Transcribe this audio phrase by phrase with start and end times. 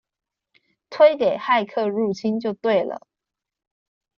[0.89, 3.01] 推給「駭客入侵」就對了！